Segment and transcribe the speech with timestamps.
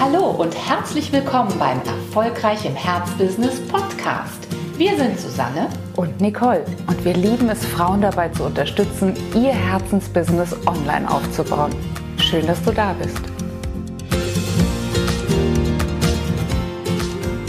[0.00, 4.48] Hallo und herzlich willkommen beim Erfolgreich im Herzbusiness Podcast.
[4.78, 10.56] Wir sind Susanne und Nicole und wir lieben es, Frauen dabei zu unterstützen, ihr Herzensbusiness
[10.66, 11.74] online aufzubauen.
[12.16, 13.20] Schön, dass du da bist.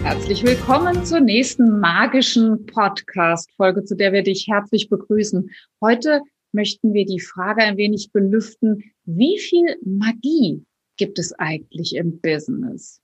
[0.04, 5.50] Herzlich willkommen zur nächsten magischen Podcast-Folge, zu der wir dich herzlich begrüßen.
[5.80, 6.20] Heute
[6.52, 10.66] möchten wir die Frage ein wenig belüften, wie viel Magie
[10.98, 13.02] gibt es eigentlich im Business?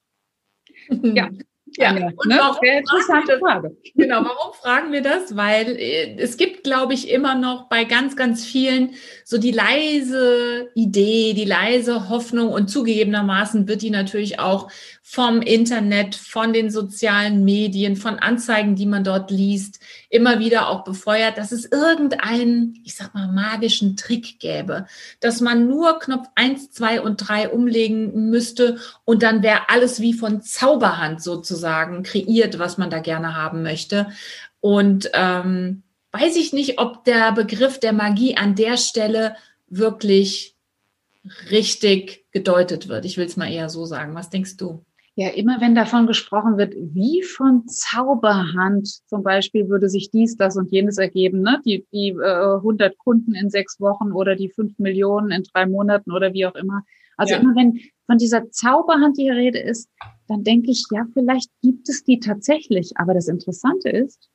[0.89, 1.29] Ja,
[1.77, 2.37] ja, eine, und ne?
[2.39, 3.75] warum interessante Frage.
[3.95, 5.35] Genau, warum fragen wir das?
[5.35, 8.91] Weil äh, es gibt, glaube ich, immer noch bei ganz, ganz vielen
[9.25, 14.71] so die leise Idee, die leise Hoffnung und zugegebenermaßen wird die natürlich auch
[15.09, 20.83] vom Internet, von den sozialen Medien, von Anzeigen, die man dort liest, immer wieder auch
[20.83, 24.85] befeuert, dass es irgendeinen, ich sag mal, magischen Trick gäbe,
[25.21, 30.11] dass man nur Knopf eins, zwei und drei umlegen müsste und dann wäre alles wie
[30.11, 34.09] von Zauberhand sozusagen kreiert, was man da gerne haben möchte.
[34.59, 39.37] Und ähm, weiß ich nicht, ob der Begriff der Magie an der Stelle
[39.69, 40.57] wirklich
[41.49, 43.05] richtig gedeutet wird.
[43.05, 44.13] Ich will es mal eher so sagen.
[44.13, 44.83] Was denkst du?
[45.19, 50.57] Ja, immer wenn davon gesprochen wird, wie von Zauberhand zum Beispiel würde sich dies, das
[50.57, 51.59] und jenes ergeben, ne?
[51.65, 56.11] die, die äh, 100 Kunden in sechs Wochen oder die 5 Millionen in drei Monaten
[56.11, 56.83] oder wie auch immer.
[57.17, 57.39] Also ja.
[57.39, 59.89] immer wenn von dieser Zauberhand die Rede ist,
[60.27, 62.91] dann denke ich, ja, vielleicht gibt es die tatsächlich.
[62.97, 64.29] Aber das Interessante ist,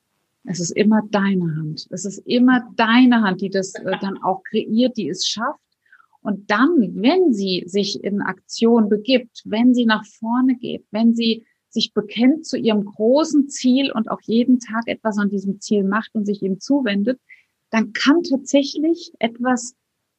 [0.46, 1.86] es ist immer deine Hand.
[1.90, 5.60] Es ist immer deine Hand, die das äh, dann auch kreiert, die es schafft
[6.22, 11.44] und dann, wenn sie sich in Aktion begibt, wenn sie nach vorne geht, wenn sie
[11.68, 16.14] sich bekennt zu ihrem großen Ziel und auch jeden Tag etwas an diesem Ziel macht
[16.14, 17.18] und sich ihm zuwendet,
[17.70, 19.74] dann kann tatsächlich etwas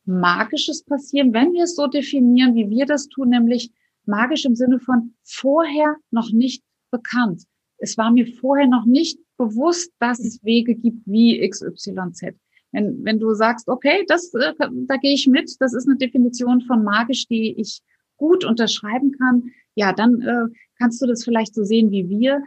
[0.06, 3.72] Magisches passieren, wenn wir es so definieren, wie wir das tun, nämlich
[4.06, 7.44] magisch im Sinne von vorher noch nicht bekannt.
[7.78, 12.36] Es war mir vorher noch nicht bewusst, dass es Wege gibt wie XYZ.
[12.74, 16.62] Wenn, wenn du sagst, okay, das, äh, da gehe ich mit, das ist eine Definition
[16.62, 17.82] von magisch, die ich
[18.18, 22.44] gut unterschreiben kann, ja, dann äh, kannst du das vielleicht so sehen wie wir.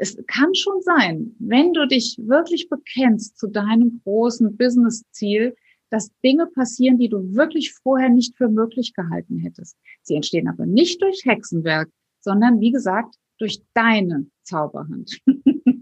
[0.00, 5.54] Es kann schon sein, wenn du dich wirklich bekennst zu deinem großen Business-Ziel,
[5.90, 9.76] dass Dinge passieren, die du wirklich vorher nicht für möglich gehalten hättest.
[10.02, 11.90] Sie entstehen aber nicht durch Hexenwerk,
[12.20, 15.20] sondern wie gesagt, durch deine Zauberhand.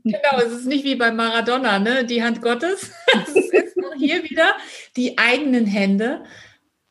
[0.08, 2.04] Genau, es ist nicht wie bei Maradona, ne?
[2.04, 2.92] Die Hand Gottes.
[3.98, 4.54] Hier wieder
[4.96, 6.24] die eigenen Hände.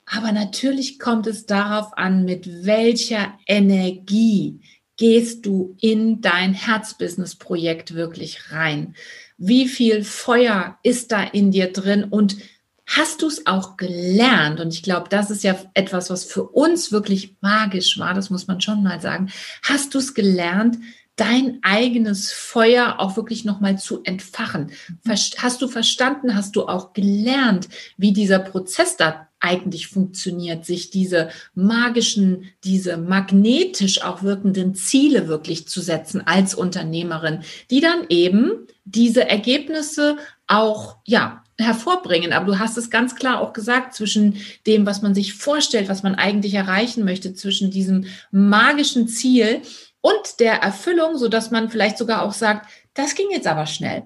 [0.06, 4.62] Aber natürlich kommt es darauf an, mit welcher Energie
[4.98, 8.96] gehst du in dein Herzbusiness-Projekt wirklich rein?
[9.38, 12.38] Wie viel Feuer ist da in dir drin und
[12.86, 14.60] hast du es auch gelernt?
[14.60, 18.48] Und ich glaube, das ist ja etwas, was für uns wirklich magisch war, das muss
[18.48, 19.32] man schon mal sagen.
[19.64, 20.78] Hast du es gelernt,
[21.16, 24.72] dein eigenes Feuer auch wirklich nochmal zu entfachen.
[25.08, 31.30] Hast du verstanden, hast du auch gelernt, wie dieser Prozess da eigentlich funktioniert, sich diese
[31.54, 39.30] magischen, diese magnetisch auch wirkenden Ziele wirklich zu setzen als Unternehmerin, die dann eben diese
[39.30, 42.34] Ergebnisse auch, ja, hervorbringen.
[42.34, 44.38] Aber du hast es ganz klar auch gesagt, zwischen
[44.68, 49.62] dem, was man sich vorstellt, was man eigentlich erreichen möchte, zwischen diesem magischen Ziel
[50.06, 54.04] und der Erfüllung, so dass man vielleicht sogar auch sagt, das ging jetzt aber schnell.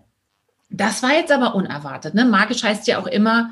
[0.69, 2.13] Das war jetzt aber unerwartet.
[2.13, 2.23] Ne?
[2.23, 3.51] Magisch heißt ja auch immer,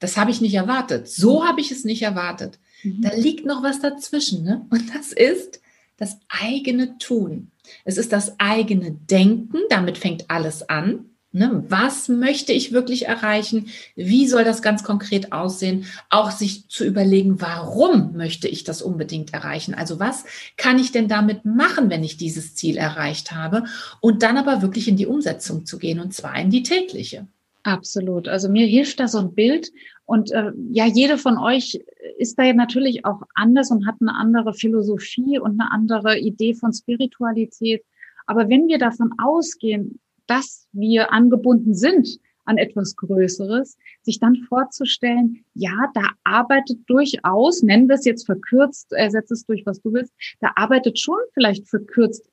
[0.00, 1.06] das habe ich nicht erwartet.
[1.06, 2.58] So habe ich es nicht erwartet.
[2.82, 3.02] Mhm.
[3.02, 4.42] Da liegt noch was dazwischen.
[4.42, 4.66] Ne?
[4.70, 5.60] Und das ist
[5.96, 7.52] das eigene Tun.
[7.84, 9.58] Es ist das eigene Denken.
[9.70, 11.10] Damit fängt alles an.
[11.36, 11.62] Ne?
[11.68, 13.68] Was möchte ich wirklich erreichen?
[13.94, 15.84] Wie soll das ganz konkret aussehen?
[16.08, 19.74] Auch sich zu überlegen, warum möchte ich das unbedingt erreichen?
[19.74, 20.24] Also was
[20.56, 23.64] kann ich denn damit machen, wenn ich dieses Ziel erreicht habe?
[24.00, 27.26] Und dann aber wirklich in die Umsetzung zu gehen und zwar in die tägliche.
[27.64, 28.28] Absolut.
[28.28, 29.70] Also mir hilft da so ein Bild.
[30.06, 31.78] Und äh, ja, jede von euch
[32.16, 36.54] ist da ja natürlich auch anders und hat eine andere Philosophie und eine andere Idee
[36.54, 37.84] von Spiritualität.
[38.24, 45.44] Aber wenn wir davon ausgehen, dass wir angebunden sind an etwas Größeres, sich dann vorzustellen,
[45.54, 50.14] ja, da arbeitet durchaus, nennen wir es jetzt verkürzt, ersetze es durch was du willst,
[50.40, 52.30] da arbeitet schon vielleicht verkürzt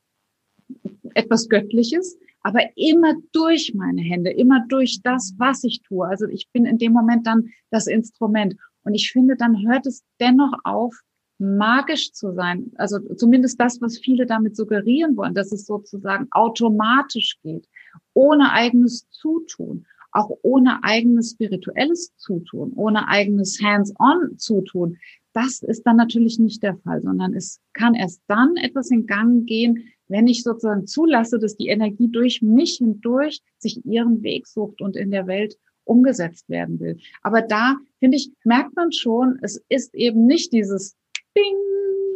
[1.16, 6.06] etwas Göttliches, aber immer durch meine Hände, immer durch das, was ich tue.
[6.06, 8.56] Also ich bin in dem Moment dann das Instrument.
[8.84, 10.94] Und ich finde, dann hört es dennoch auf,
[11.40, 12.72] magisch zu sein.
[12.76, 17.68] Also zumindest das, was viele damit suggerieren wollen, dass es sozusagen automatisch geht,
[18.14, 24.98] ohne eigenes Zutun, auch ohne eigenes spirituelles Zutun, ohne eigenes Hands-on Zutun.
[25.34, 29.48] das ist dann natürlich nicht der Fall, sondern es kann erst dann etwas in Gang
[29.48, 34.80] gehen, wenn ich sozusagen zulasse, dass die Energie durch mich hindurch sich ihren Weg sucht
[34.82, 36.98] und in der Welt umgesetzt werden will.
[37.22, 40.96] Aber da, finde ich, merkt man schon, es ist eben nicht dieses
[41.36, 41.56] Ding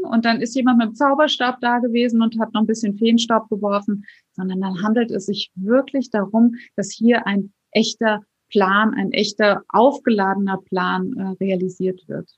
[0.07, 3.49] und dann ist jemand mit dem Zauberstab da gewesen und hat noch ein bisschen Feenstaub
[3.49, 9.63] geworfen, sondern dann handelt es sich wirklich darum, dass hier ein echter Plan, ein echter
[9.69, 12.29] aufgeladener Plan äh, realisiert wird.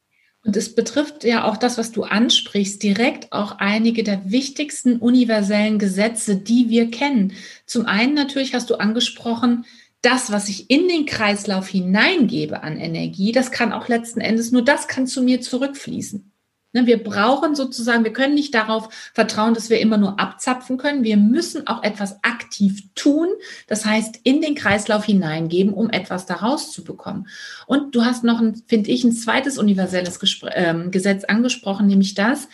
[0.45, 5.80] Und es betrifft ja auch das, was du ansprichst, direkt auch einige der wichtigsten universellen
[5.80, 7.33] Gesetze, die wir kennen.
[7.66, 9.66] Zum einen natürlich hast du angesprochen,
[10.01, 14.63] das, was ich in den Kreislauf hineingebe an Energie, das kann auch letzten Endes nur
[14.63, 16.28] das kann zu mir zurückfließen.
[16.71, 21.04] Ne, wir brauchen sozusagen, wir können nicht darauf vertrauen, dass wir immer nur abzapfen können.
[21.04, 23.27] Wir müssen auch etwas aktiv tun.
[23.66, 27.27] Das heißt, in den Kreislauf hineingeben, um etwas daraus zu bekommen.
[27.66, 32.48] Und du hast noch, finde ich, ein zweites universelles Gespr ähm, Gesetz angesprochen, nämlich das,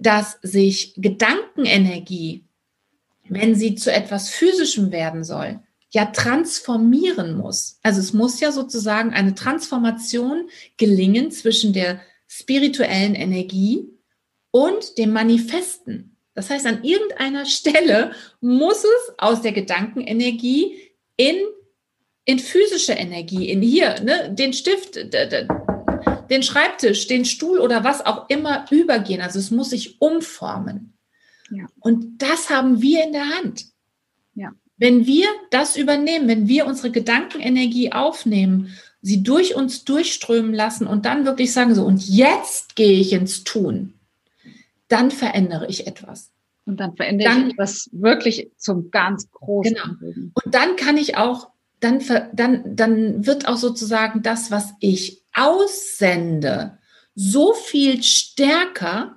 [0.00, 2.44] dass sich Gedankenenergie,
[3.28, 5.60] wenn sie zu etwas Physischem werden soll,
[5.90, 7.78] ja transformieren muss.
[7.84, 10.48] Also es muss ja sozusagen eine Transformation
[10.78, 12.00] gelingen zwischen der
[12.30, 13.88] spirituellen Energie
[14.52, 16.16] und dem Manifesten.
[16.34, 20.78] Das heißt, an irgendeiner Stelle muss es aus der Gedankenenergie
[21.16, 21.36] in,
[22.24, 24.96] in physische Energie, in hier, ne, den Stift,
[26.30, 29.20] den Schreibtisch, den Stuhl oder was auch immer übergehen.
[29.20, 30.96] Also es muss sich umformen.
[31.50, 31.66] Ja.
[31.80, 33.66] Und das haben wir in der Hand.
[34.34, 34.52] Ja.
[34.76, 41.06] Wenn wir das übernehmen, wenn wir unsere Gedankenenergie aufnehmen sie durch uns durchströmen lassen und
[41.06, 43.94] dann wirklich sagen so, und jetzt gehe ich ins Tun,
[44.88, 46.30] dann verändere ich etwas.
[46.66, 49.74] Und dann verändere dann, ich etwas wirklich zum ganz großen.
[49.74, 50.32] Genau.
[50.34, 51.50] Und dann kann ich auch,
[51.80, 52.02] dann,
[52.32, 56.78] dann, dann wird auch sozusagen das, was ich aussende,
[57.14, 59.16] so viel stärker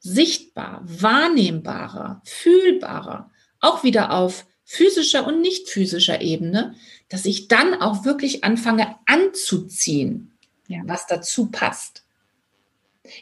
[0.00, 3.30] sichtbar, wahrnehmbarer, fühlbarer,
[3.60, 6.76] auch wieder auf physischer und nicht physischer Ebene,
[7.08, 10.30] dass ich dann auch wirklich anfange anzuziehen,
[10.68, 10.78] ja.
[10.84, 12.04] was dazu passt.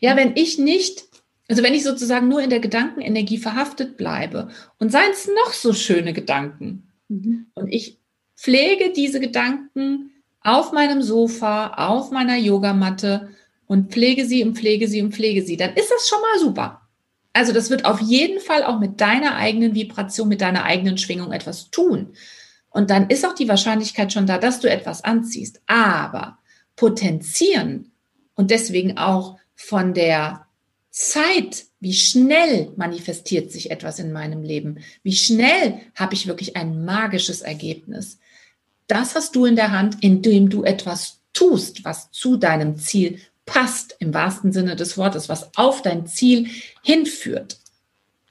[0.01, 1.05] Ja, wenn ich nicht,
[1.49, 5.73] also wenn ich sozusagen nur in der Gedankenenergie verhaftet bleibe und seien es noch so
[5.73, 7.47] schöne Gedanken mhm.
[7.55, 7.97] und ich
[8.37, 10.11] pflege diese Gedanken
[10.43, 13.31] auf meinem Sofa, auf meiner Yogamatte
[13.67, 16.88] und pflege sie und pflege sie und pflege sie, dann ist das schon mal super.
[17.39, 21.31] Also das wird auf jeden Fall auch mit deiner eigenen Vibration, mit deiner eigenen Schwingung
[21.31, 22.15] etwas tun.
[22.69, 25.61] Und dann ist auch die Wahrscheinlichkeit schon da, dass du etwas anziehst.
[25.69, 26.39] Aber
[26.75, 27.93] potenzieren
[28.35, 30.47] und deswegen auch von der
[30.91, 36.85] Zeit, wie schnell manifestiert sich etwas in meinem Leben, wie schnell habe ich wirklich ein
[36.85, 38.19] magisches Ergebnis.
[38.89, 43.97] Das hast du in der Hand, indem du etwas tust, was zu deinem Ziel passt,
[43.99, 46.49] im wahrsten Sinne des Wortes, was auf dein Ziel
[46.83, 47.59] hinführt.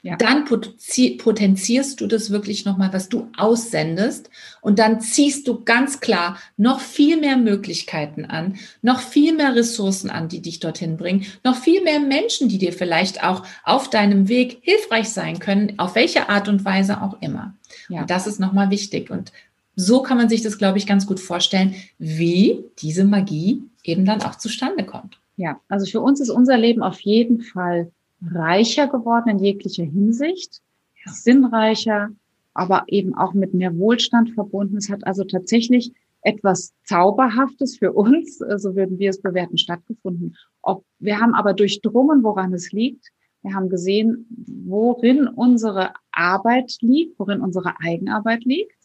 [0.00, 0.16] Ja.
[0.16, 4.30] Dann potenzierst du das wirklich nochmal, was du aussendest.
[4.60, 10.08] Und dann ziehst du ganz klar noch viel mehr Möglichkeiten an, noch viel mehr Ressourcen
[10.08, 14.28] an, die dich dorthin bringen, noch viel mehr Menschen, die dir vielleicht auch auf deinem
[14.28, 17.54] Weg hilfreich sein können, auf welche Art und Weise auch immer.
[17.88, 18.02] Ja.
[18.02, 19.10] Und das ist nochmal wichtig.
[19.10, 19.32] Und
[19.80, 24.20] so kann man sich das, glaube ich, ganz gut vorstellen, wie diese Magie eben dann
[24.22, 25.20] auch zustande kommt.
[25.36, 30.62] Ja, also für uns ist unser Leben auf jeden Fall reicher geworden in jeglicher Hinsicht,
[31.06, 31.12] ja.
[31.12, 32.10] sinnreicher,
[32.54, 34.76] aber eben auch mit mehr Wohlstand verbunden.
[34.76, 40.36] Es hat also tatsächlich etwas Zauberhaftes für uns, so würden wir es bewerten, stattgefunden.
[40.60, 43.06] Ob, wir haben aber durchdrungen, woran es liegt.
[43.42, 44.26] Wir haben gesehen,
[44.66, 48.77] worin unsere Arbeit liegt, worin unsere Eigenarbeit liegt.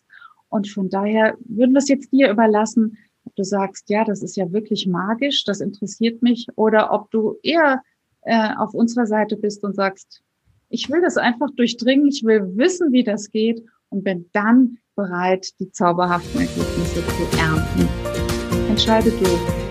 [0.54, 2.96] Und von daher würden wir es jetzt dir überlassen,
[3.26, 7.38] ob du sagst, ja, das ist ja wirklich magisch, das interessiert mich, oder ob du
[7.42, 7.82] eher
[8.22, 10.22] äh, auf unserer Seite bist und sagst,
[10.70, 15.60] ich will das einfach durchdringen, ich will wissen, wie das geht und bin dann bereit,
[15.60, 18.70] die zauberhaften Ergebnisse zu ernten.
[18.70, 19.63] Entscheide du.